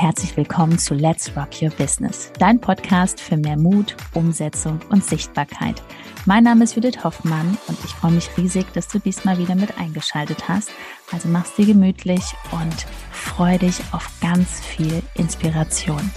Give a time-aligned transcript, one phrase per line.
[0.00, 5.82] herzlich willkommen zu Let's Rock Your Business, dein Podcast für mehr Mut, Umsetzung und Sichtbarkeit.
[6.24, 9.76] Mein Name ist Judith Hoffmann und ich freue mich riesig, dass du diesmal wieder mit
[9.76, 10.70] eingeschaltet hast.
[11.10, 12.22] Also mach's dir gemütlich
[12.52, 16.12] und freu dich auf ganz viel Inspiration.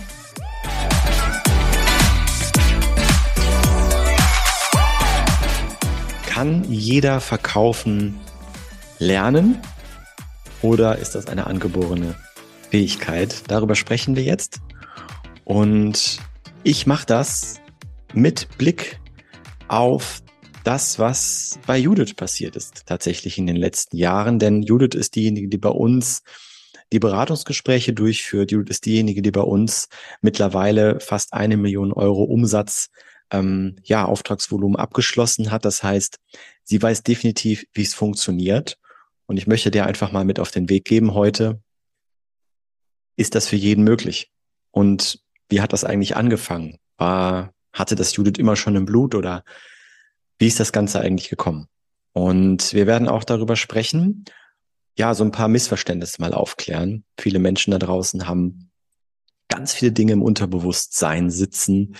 [6.27, 8.19] Kann jeder verkaufen
[8.99, 9.59] lernen
[10.61, 12.13] oder ist das eine angeborene
[12.71, 13.43] Fähigkeit?
[13.49, 14.61] Darüber sprechen wir jetzt.
[15.43, 16.19] Und
[16.63, 17.59] ich mache das
[18.13, 18.99] mit Blick
[19.67, 20.21] auf
[20.63, 24.39] das, was bei Judith passiert ist, tatsächlich in den letzten Jahren.
[24.39, 26.23] Denn Judith ist diejenige, die bei uns
[26.93, 28.51] die Beratungsgespräche durchführt.
[28.51, 29.89] Judith ist diejenige, die bei uns
[30.21, 32.89] mittlerweile fast eine Million Euro Umsatz,
[33.31, 35.65] ähm, ja, Auftragsvolumen abgeschlossen hat.
[35.65, 36.19] Das heißt,
[36.63, 38.77] sie weiß definitiv, wie es funktioniert.
[39.25, 41.61] Und ich möchte dir einfach mal mit auf den Weg geben heute.
[43.21, 44.31] Ist das für jeden möglich?
[44.71, 46.79] Und wie hat das eigentlich angefangen?
[46.97, 49.43] War, hatte das Judith immer schon im Blut oder
[50.39, 51.67] wie ist das Ganze eigentlich gekommen?
[52.13, 54.25] Und wir werden auch darüber sprechen,
[54.97, 57.03] ja, so ein paar Missverständnisse mal aufklären.
[57.15, 58.71] Viele Menschen da draußen haben
[59.49, 61.97] ganz viele Dinge im Unterbewusstsein sitzen,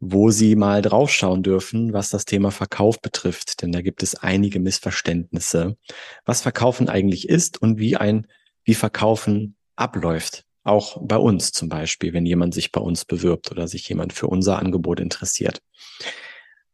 [0.00, 3.62] wo Sie mal draufschauen dürfen, was das Thema Verkauf betrifft.
[3.62, 5.78] Denn da gibt es einige Missverständnisse,
[6.26, 8.26] was Verkaufen eigentlich ist und wie ein,
[8.64, 10.44] wie Verkaufen abläuft.
[10.68, 14.26] Auch bei uns zum Beispiel, wenn jemand sich bei uns bewirbt oder sich jemand für
[14.26, 15.62] unser Angebot interessiert.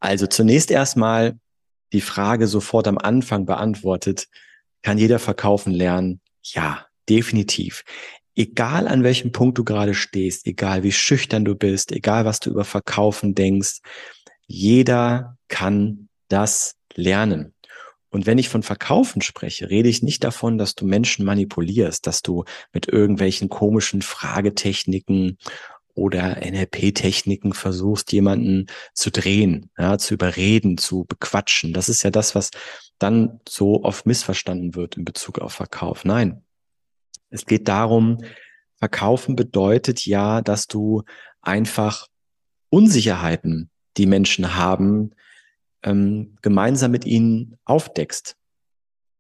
[0.01, 1.39] Also zunächst erstmal
[1.93, 4.27] die Frage sofort am Anfang beantwortet.
[4.83, 6.21] Kann jeder verkaufen lernen?
[6.43, 7.85] Ja, definitiv
[8.37, 12.51] egal an welchem Punkt du gerade stehst, egal wie schüchtern du bist, egal was du
[12.51, 13.79] über Verkaufen denkst,
[14.47, 17.54] jeder kann das lernen.
[18.15, 22.23] Und wenn ich von Verkaufen spreche, rede ich nicht davon, dass du Menschen manipulierst, dass
[22.23, 25.37] du mit irgendwelchen komischen Fragetechniken
[25.95, 31.73] oder NLP-Techniken versuchst, jemanden zu drehen, ja, zu überreden, zu bequatschen.
[31.73, 32.53] Das ist ja das, was
[33.01, 36.05] dann so oft missverstanden wird in Bezug auf Verkauf.
[36.05, 36.45] Nein,
[37.31, 38.19] es geht darum,
[38.77, 41.03] verkaufen bedeutet ja, dass du
[41.43, 42.07] einfach
[42.71, 45.17] Unsicherheiten, die Menschen haben,
[45.85, 48.37] ähm, gemeinsam mit ihnen aufdeckst.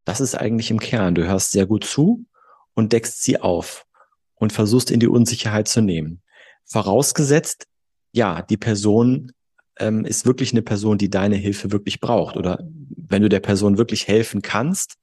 [0.04, 1.14] Das ist eigentlich im Kern.
[1.14, 2.26] Du hörst sehr gut zu
[2.75, 3.86] und deckst sie auf
[4.34, 6.22] und versuchst in die Unsicherheit zu nehmen.
[6.64, 7.66] Vorausgesetzt,
[8.12, 9.32] ja, die Person
[9.78, 12.36] ähm, ist wirklich eine Person, die deine Hilfe wirklich braucht.
[12.36, 12.58] Oder
[12.97, 14.97] wenn du der Person wirklich helfen kannst,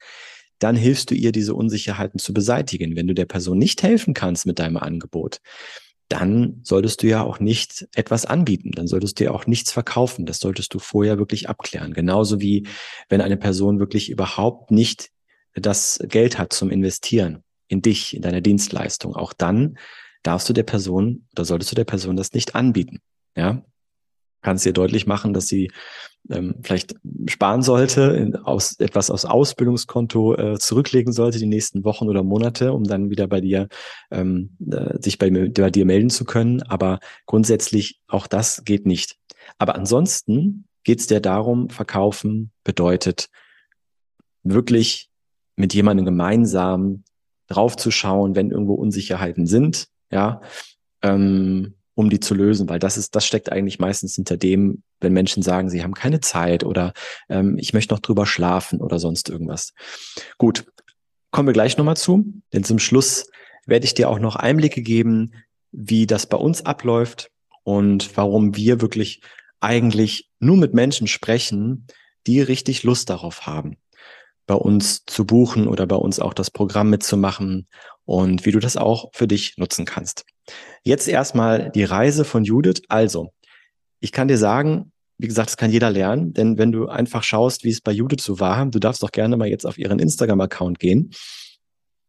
[0.60, 2.96] dann hilfst du ihr, diese Unsicherheiten zu beseitigen.
[2.96, 5.40] Wenn du der Person nicht helfen kannst mit deinem Angebot,
[6.12, 10.26] dann solltest du ja auch nicht etwas anbieten, dann solltest du ja auch nichts verkaufen.
[10.26, 11.94] Das solltest du vorher wirklich abklären.
[11.94, 12.68] Genauso wie
[13.10, 15.12] wenn eine Person wirklich überhaupt nicht
[15.54, 19.16] das Geld hat zum Investieren in dich, in deine Dienstleistung.
[19.16, 19.78] Auch dann
[20.24, 23.00] darfst du der Person oder solltest du der Person das nicht anbieten.
[23.36, 23.64] Ja,
[24.42, 25.72] kannst dir deutlich machen, dass sie
[26.30, 26.96] ähm, vielleicht
[27.28, 32.74] sparen sollte, in, aus, etwas aus Ausbildungskonto äh, zurücklegen sollte die nächsten Wochen oder Monate,
[32.74, 33.68] um dann wieder bei dir
[34.12, 36.62] ähm, äh, sich bei, bei dir melden zu können.
[36.64, 39.18] Aber grundsätzlich auch das geht nicht.
[39.58, 43.30] Aber ansonsten geht es dir darum, verkaufen bedeutet
[44.44, 45.10] wirklich
[45.56, 47.04] mit jemandem gemeinsam
[47.48, 50.42] draufzuschauen, wenn irgendwo Unsicherheiten sind, ja,
[51.02, 55.14] ähm, um die zu lösen, weil das ist, das steckt eigentlich meistens hinter dem, wenn
[55.14, 56.94] Menschen sagen, sie haben keine Zeit oder
[57.30, 59.74] ähm, ich möchte noch drüber schlafen oder sonst irgendwas.
[60.38, 60.66] Gut,
[61.30, 63.30] kommen wir gleich nochmal zu, denn zum Schluss
[63.66, 65.34] werde ich dir auch noch Einblicke geben,
[65.72, 67.30] wie das bei uns abläuft
[67.64, 69.22] und warum wir wirklich
[69.60, 71.86] eigentlich nur mit Menschen sprechen,
[72.28, 73.78] die richtig Lust darauf haben,
[74.48, 77.68] bei uns zu buchen oder bei uns auch das Programm mitzumachen
[78.06, 80.26] und wie du das auch für dich nutzen kannst.
[80.84, 82.82] Jetzt erstmal die Reise von Judith.
[82.90, 83.32] Also,
[84.00, 87.64] ich kann dir sagen, wie gesagt, das kann jeder lernen, denn wenn du einfach schaust,
[87.64, 90.80] wie es bei Judith so war, du darfst doch gerne mal jetzt auf ihren Instagram-Account
[90.80, 91.12] gehen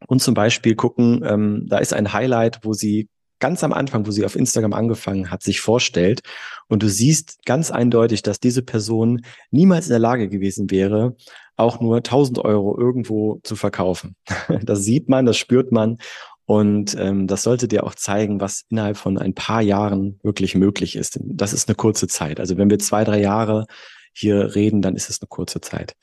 [0.06, 3.08] und zum Beispiel gucken, ähm, da ist ein Highlight, wo sie
[3.42, 6.20] ganz am Anfang, wo sie auf Instagram angefangen hat, sich vorstellt
[6.68, 11.16] und du siehst ganz eindeutig, dass diese Person niemals in der Lage gewesen wäre,
[11.56, 14.14] auch nur 1000 Euro irgendwo zu verkaufen.
[14.62, 15.98] Das sieht man, das spürt man
[16.46, 20.94] und ähm, das sollte dir auch zeigen, was innerhalb von ein paar Jahren wirklich möglich
[20.94, 21.18] ist.
[21.20, 22.38] Das ist eine kurze Zeit.
[22.38, 23.66] Also wenn wir zwei, drei Jahre
[24.12, 25.94] hier reden, dann ist es eine kurze Zeit.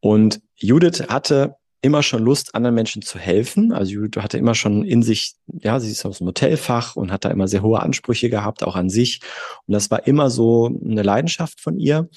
[0.00, 3.72] Und Judith hatte immer schon Lust, anderen Menschen zu helfen.
[3.72, 7.24] Also Judith hatte immer schon in sich, ja, sie ist aus dem Hotelfach und hat
[7.24, 9.20] da immer sehr hohe Ansprüche gehabt, auch an sich.
[9.66, 12.08] Und das war immer so eine Leidenschaft von ihr.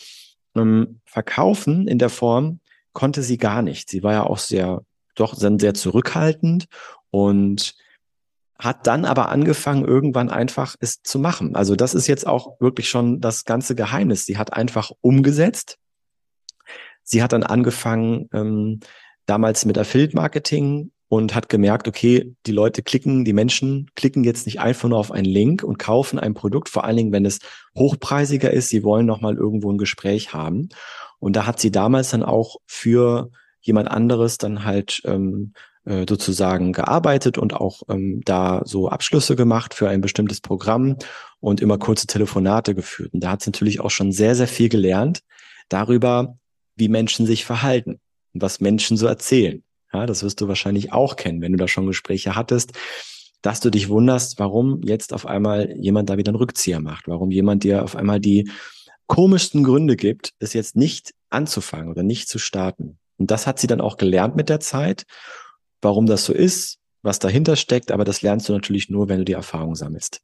[0.55, 2.59] Ähm, verkaufen in der Form
[2.93, 3.89] konnte sie gar nicht.
[3.89, 4.83] Sie war ja auch sehr,
[5.15, 6.67] doch sehr zurückhaltend
[7.09, 7.75] und
[8.59, 11.55] hat dann aber angefangen, irgendwann einfach es zu machen.
[11.55, 14.25] Also das ist jetzt auch wirklich schon das ganze Geheimnis.
[14.25, 15.77] Sie hat einfach umgesetzt.
[17.03, 18.79] Sie hat dann angefangen, ähm,
[19.25, 24.45] damals mit Affiliate Marketing und hat gemerkt, okay, die Leute klicken, die Menschen klicken jetzt
[24.45, 27.39] nicht einfach nur auf einen Link und kaufen ein Produkt, vor allen Dingen, wenn es
[27.77, 28.69] hochpreisiger ist.
[28.69, 30.69] Sie wollen nochmal irgendwo ein Gespräch haben.
[31.19, 33.29] Und da hat sie damals dann auch für
[33.61, 35.53] jemand anderes dann halt ähm,
[35.85, 40.97] äh, sozusagen gearbeitet und auch ähm, da so Abschlüsse gemacht für ein bestimmtes Programm
[41.39, 43.13] und immer kurze Telefonate geführt.
[43.13, 45.21] Und da hat sie natürlich auch schon sehr, sehr viel gelernt
[45.69, 46.37] darüber,
[46.75, 47.99] wie Menschen sich verhalten
[48.41, 49.63] was Menschen so erzählen.
[49.93, 52.73] Ja, das wirst du wahrscheinlich auch kennen, wenn du da schon Gespräche hattest,
[53.41, 57.31] dass du dich wunderst, warum jetzt auf einmal jemand da wieder einen Rückzieher macht, warum
[57.31, 58.49] jemand dir auf einmal die
[59.07, 62.97] komischsten Gründe gibt, es jetzt nicht anzufangen oder nicht zu starten.
[63.17, 65.05] Und das hat sie dann auch gelernt mit der Zeit,
[65.81, 69.25] warum das so ist, was dahinter steckt, aber das lernst du natürlich nur, wenn du
[69.25, 70.21] die Erfahrung sammelst.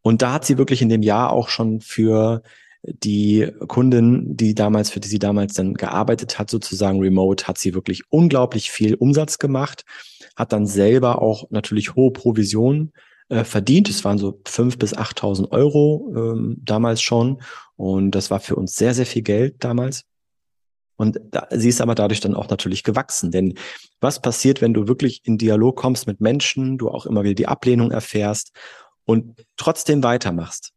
[0.00, 2.42] Und da hat sie wirklich in dem Jahr auch schon für
[2.86, 7.74] die Kundin, die damals, für die sie damals dann gearbeitet hat, sozusagen remote, hat sie
[7.74, 9.84] wirklich unglaublich viel Umsatz gemacht,
[10.36, 12.92] hat dann selber auch natürlich hohe Provisionen
[13.28, 13.88] äh, verdient.
[13.88, 17.40] Es waren so fünf bis 8.000 Euro ähm, damals schon.
[17.76, 20.04] Und das war für uns sehr, sehr viel Geld damals.
[20.96, 23.30] Und da, sie ist aber dadurch dann auch natürlich gewachsen.
[23.30, 23.54] Denn
[24.00, 27.48] was passiert, wenn du wirklich in Dialog kommst mit Menschen, du auch immer wieder die
[27.48, 28.52] Ablehnung erfährst
[29.04, 30.72] und trotzdem weitermachst?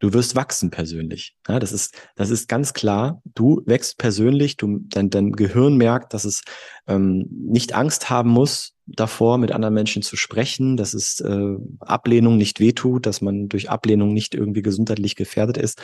[0.00, 1.36] Du wirst wachsen persönlich.
[1.46, 3.22] Ja, das ist, das ist ganz klar.
[3.34, 4.56] Du wächst persönlich.
[4.56, 6.42] Du, dein, dein Gehirn merkt, dass es
[6.88, 12.38] ähm, nicht Angst haben muss, davor mit anderen Menschen zu sprechen, dass es äh, Ablehnung
[12.38, 15.80] nicht wehtut, dass man durch Ablehnung nicht irgendwie gesundheitlich gefährdet ist.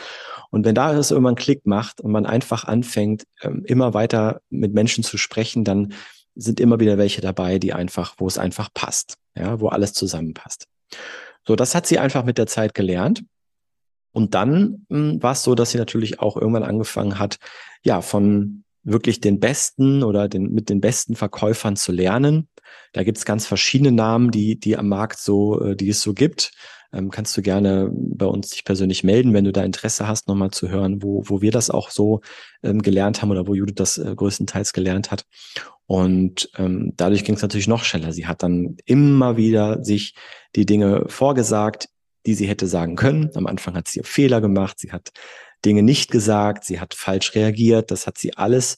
[0.49, 4.73] Und wenn da es irgendwann Klick macht und man einfach anfängt, ähm, immer weiter mit
[4.73, 5.93] Menschen zu sprechen, dann
[6.33, 10.65] sind immer wieder welche dabei, die einfach, wo es einfach passt, ja, wo alles zusammenpasst.
[11.45, 13.23] So, das hat sie einfach mit der Zeit gelernt.
[14.17, 17.37] Und dann hm, war es so, dass sie natürlich auch irgendwann angefangen hat,
[17.83, 22.47] ja, von wirklich den besten oder den, mit den besten Verkäufern zu lernen.
[22.93, 26.15] Da gibt es ganz verschiedene Namen, die, die am Markt so, äh, die es so
[26.15, 26.51] gibt.
[26.91, 30.49] Ähm, kannst du gerne bei uns dich persönlich melden, wenn du da Interesse hast, nochmal
[30.49, 32.21] zu hören, wo, wo wir das auch so
[32.63, 35.25] ähm, gelernt haben oder wo Judith das äh, größtenteils gelernt hat.
[35.85, 38.13] Und ähm, dadurch ging es natürlich noch schneller.
[38.13, 40.15] Sie hat dann immer wieder sich
[40.55, 41.89] die Dinge vorgesagt,
[42.27, 43.31] die sie hätte sagen können.
[43.35, 45.11] Am Anfang hat sie Fehler gemacht, sie hat
[45.65, 48.77] Dinge nicht gesagt, sie hat falsch reagiert, das hat sie alles,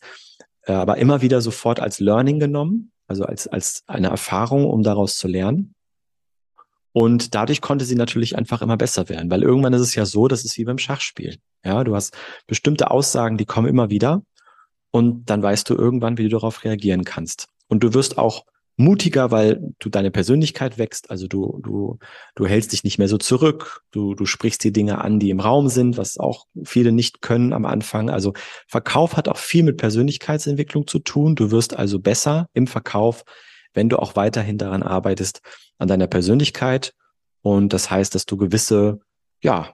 [0.64, 5.16] äh, aber immer wieder sofort als Learning genommen, also als, als eine Erfahrung, um daraus
[5.16, 5.74] zu lernen.
[6.92, 10.28] Und dadurch konnte sie natürlich einfach immer besser werden, weil irgendwann ist es ja so,
[10.28, 11.38] das ist wie beim Schachspiel.
[11.66, 12.16] Ja, du hast
[12.48, 14.22] bestimmte Aussagen, die kommen immer wieder
[14.92, 17.48] und dann weißt du irgendwann, wie du darauf reagieren kannst.
[17.68, 18.46] Und du wirst auch
[18.80, 22.00] mutiger, weil du deine Persönlichkeit wächst, also du, du,
[22.36, 25.42] du hältst dich nicht mehr so zurück, du, du sprichst die Dinge an, die im
[25.42, 28.10] Raum sind, was auch viele nicht können am Anfang.
[28.10, 28.34] Also
[28.68, 31.36] Verkauf hat auch viel mit Persönlichkeitsentwicklung zu tun.
[31.36, 33.24] Du wirst also besser im Verkauf,
[33.74, 35.42] wenn du auch weiterhin daran arbeitest,
[35.78, 36.94] an deiner Persönlichkeit.
[37.42, 39.00] Und das heißt, dass du gewisse,
[39.42, 39.74] ja,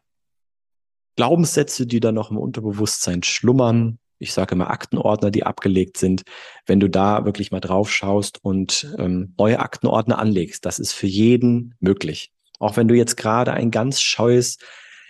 [1.15, 6.23] Glaubenssätze, die da noch im Unterbewusstsein schlummern, ich sage immer Aktenordner, die abgelegt sind,
[6.65, 11.07] wenn du da wirklich mal drauf schaust und ähm, neue Aktenordner anlegst, das ist für
[11.07, 12.31] jeden möglich.
[12.59, 14.57] Auch wenn du jetzt gerade ein ganz scheues,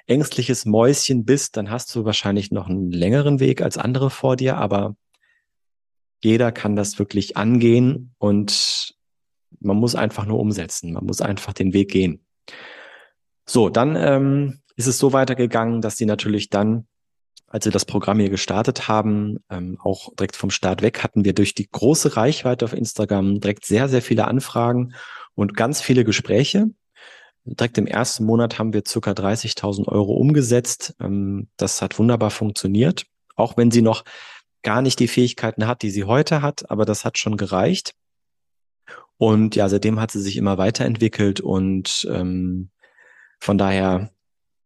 [0.08, 4.58] ängstliches Mäuschen bist, dann hast du wahrscheinlich noch einen längeren Weg als andere vor dir,
[4.58, 4.96] aber
[6.24, 8.96] jeder kann das wirklich angehen und
[9.60, 10.94] man muss einfach nur umsetzen.
[10.94, 12.26] Man muss einfach den Weg gehen.
[13.46, 16.88] So, dann ähm, ist es so weitergegangen, dass sie natürlich dann
[17.48, 21.34] als wir das Programm hier gestartet haben, ähm, auch direkt vom Start weg, hatten wir
[21.34, 24.94] durch die große Reichweite auf Instagram direkt sehr, sehr viele Anfragen
[25.36, 26.68] und ganz viele Gespräche.
[27.46, 30.96] Direkt im ersten Monat haben wir circa 30.000 Euro umgesetzt.
[31.00, 34.04] Ähm, das hat wunderbar funktioniert, auch wenn sie noch
[34.64, 37.94] gar nicht die Fähigkeiten hat, die sie heute hat, aber das hat schon gereicht.
[39.18, 42.72] Und ja, seitdem hat sie sich immer weiterentwickelt und ähm,
[43.40, 44.12] von daher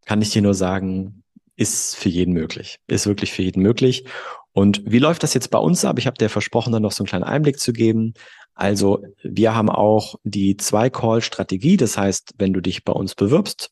[0.06, 1.24] kann ich dir nur sagen,
[1.60, 2.80] ist für jeden möglich.
[2.88, 4.06] Ist wirklich für jeden möglich.
[4.54, 6.00] Und wie läuft das jetzt bei uns ab?
[6.00, 8.14] Ich habe dir versprochen, dann noch so einen kleinen Einblick zu geben.
[8.56, 11.76] Also wir haben auch die Zwei-Call-Strategie.
[11.76, 13.72] Das heißt, wenn du dich bei uns bewirbst,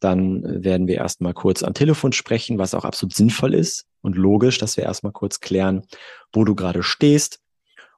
[0.00, 4.58] dann werden wir erstmal kurz am Telefon sprechen, was auch absolut sinnvoll ist und logisch,
[4.58, 5.82] dass wir erstmal kurz klären,
[6.32, 7.38] wo du gerade stehst,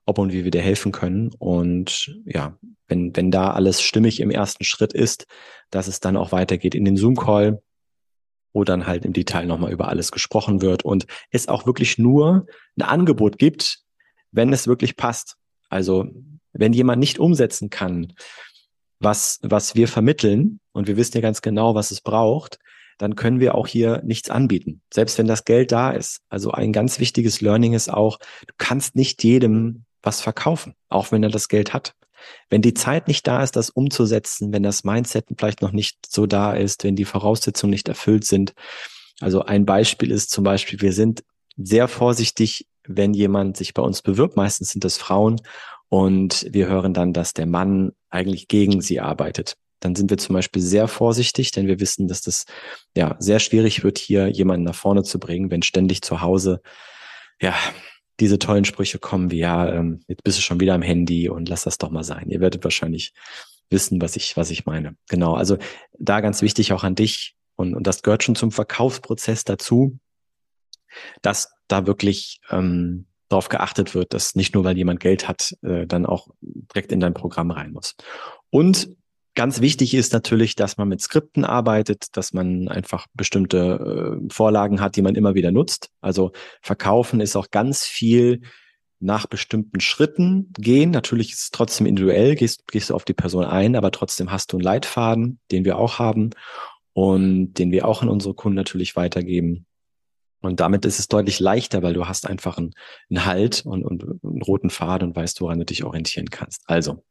[0.04, 1.30] ob und wie wir dir helfen können.
[1.38, 5.26] Und ja, wenn, wenn da alles stimmig im ersten Schritt ist,
[5.70, 7.62] dass es dann auch weitergeht in den Zoom-Call
[8.52, 12.46] wo dann halt im Detail nochmal über alles gesprochen wird und es auch wirklich nur
[12.76, 13.80] ein Angebot gibt,
[14.32, 15.36] wenn es wirklich passt.
[15.68, 16.06] Also
[16.52, 18.12] wenn jemand nicht umsetzen kann,
[18.98, 22.58] was, was wir vermitteln und wir wissen ja ganz genau, was es braucht,
[22.98, 26.20] dann können wir auch hier nichts anbieten, selbst wenn das Geld da ist.
[26.28, 31.22] Also ein ganz wichtiges Learning ist auch, du kannst nicht jedem was verkaufen, auch wenn
[31.22, 31.94] er das Geld hat.
[32.48, 36.26] Wenn die Zeit nicht da ist, das umzusetzen, wenn das Mindset vielleicht noch nicht so
[36.26, 38.54] da ist, wenn die Voraussetzungen nicht erfüllt sind.
[39.20, 41.22] Also ein Beispiel ist zum Beispiel, wir sind
[41.56, 44.36] sehr vorsichtig, wenn jemand sich bei uns bewirbt.
[44.36, 45.40] Meistens sind das Frauen
[45.88, 49.56] und wir hören dann, dass der Mann eigentlich gegen sie arbeitet.
[49.80, 52.44] Dann sind wir zum Beispiel sehr vorsichtig, denn wir wissen, dass das
[52.94, 56.60] ja sehr schwierig wird, hier jemanden nach vorne zu bringen, wenn ständig zu Hause
[57.40, 57.54] ja
[58.20, 61.48] diese tollen Sprüche kommen wie, ja, ähm, jetzt bist du schon wieder am Handy und
[61.48, 62.28] lass das doch mal sein.
[62.28, 63.12] Ihr werdet wahrscheinlich
[63.70, 64.96] wissen, was ich, was ich meine.
[65.08, 65.34] Genau.
[65.34, 65.56] Also
[65.98, 67.34] da ganz wichtig auch an dich.
[67.56, 69.98] Und, und das gehört schon zum Verkaufsprozess dazu,
[71.22, 75.86] dass da wirklich ähm, darauf geachtet wird, dass nicht nur, weil jemand Geld hat, äh,
[75.86, 77.94] dann auch direkt in dein Programm rein muss.
[78.50, 78.96] Und
[79.34, 84.80] Ganz wichtig ist natürlich, dass man mit Skripten arbeitet, dass man einfach bestimmte äh, Vorlagen
[84.80, 85.90] hat, die man immer wieder nutzt.
[86.00, 86.32] Also
[86.62, 88.40] verkaufen ist auch ganz viel
[88.98, 90.90] nach bestimmten Schritten gehen.
[90.90, 94.52] Natürlich ist es trotzdem individuell, gehst, gehst du auf die Person ein, aber trotzdem hast
[94.52, 96.30] du einen Leitfaden, den wir auch haben
[96.92, 99.66] und den wir auch an unsere Kunden natürlich weitergeben.
[100.42, 102.72] Und damit ist es deutlich leichter, weil du hast einfach einen,
[103.10, 106.62] einen Halt und, und einen roten Faden und weißt, woran du dich orientieren kannst.
[106.66, 107.04] Also,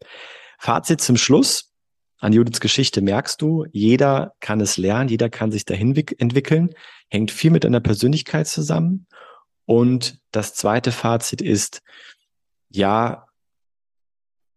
[0.59, 1.68] Fazit zum Schluss.
[2.19, 6.71] An Judiths Geschichte merkst du, jeder kann es lernen, jeder kann sich dahin entwickeln,
[7.09, 9.07] hängt viel mit einer Persönlichkeit zusammen.
[9.65, 11.81] Und das zweite Fazit ist,
[12.69, 13.25] ja,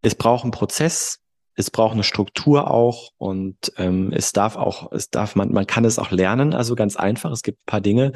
[0.01, 1.19] es braucht einen Prozess,
[1.55, 5.85] es braucht eine Struktur auch und ähm, es darf auch, es darf man, man kann
[5.85, 7.31] es auch lernen, also ganz einfach.
[7.31, 8.11] Es gibt ein paar Dinge,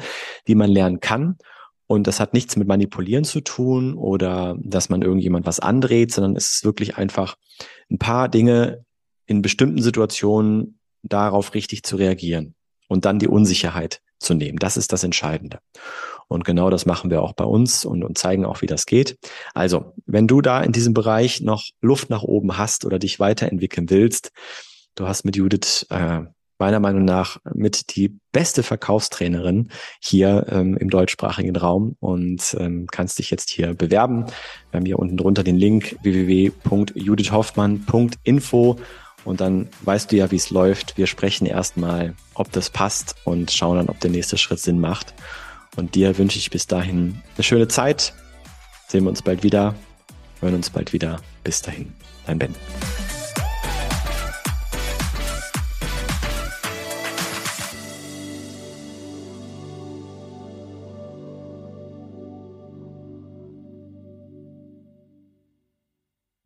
[0.46, 1.38] die man lernen kann.
[1.86, 6.36] Und das hat nichts mit Manipulieren zu tun oder dass man irgendjemand was andreht, sondern
[6.36, 7.36] es ist wirklich einfach
[7.90, 8.84] ein paar Dinge,
[9.28, 12.56] in bestimmten Situationen darauf richtig zu reagieren
[12.88, 14.58] und dann die Unsicherheit zu nehmen.
[14.58, 15.60] Das ist das Entscheidende.
[16.26, 19.18] Und genau das machen wir auch bei uns und, und zeigen auch, wie das geht.
[19.54, 23.90] Also, wenn du da in diesem Bereich noch Luft nach oben hast oder dich weiterentwickeln
[23.90, 24.32] willst,
[24.94, 26.22] du hast mit Judith äh,
[26.58, 29.70] meiner Meinung nach mit die beste Verkaufstrainerin
[30.02, 34.26] hier ähm, im deutschsprachigen Raum und ähm, kannst dich jetzt hier bewerben.
[34.70, 38.76] Wir haben hier unten drunter den Link www.judithhoffmann.info
[39.24, 40.96] und dann weißt du ja, wie es läuft.
[40.96, 45.14] Wir sprechen erstmal, ob das passt und schauen dann, ob der nächste Schritt Sinn macht.
[45.76, 48.14] Und dir wünsche ich bis dahin eine schöne Zeit.
[48.88, 49.74] Sehen wir uns bald wieder,
[50.40, 51.20] hören uns bald wieder.
[51.44, 51.92] Bis dahin,
[52.26, 52.54] dein Ben.